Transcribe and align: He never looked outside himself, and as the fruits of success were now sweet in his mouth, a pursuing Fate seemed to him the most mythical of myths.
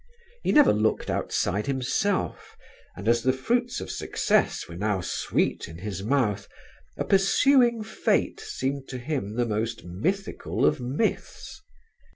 He 0.41 0.51
never 0.51 0.73
looked 0.73 1.11
outside 1.11 1.67
himself, 1.67 2.57
and 2.95 3.07
as 3.07 3.21
the 3.21 3.31
fruits 3.31 3.79
of 3.79 3.91
success 3.91 4.67
were 4.67 4.75
now 4.75 4.99
sweet 4.99 5.67
in 5.67 5.77
his 5.77 6.01
mouth, 6.01 6.47
a 6.97 7.03
pursuing 7.05 7.83
Fate 7.83 8.39
seemed 8.39 8.87
to 8.87 8.97
him 8.97 9.35
the 9.35 9.45
most 9.45 9.83
mythical 9.85 10.65
of 10.65 10.79
myths. 10.79 11.61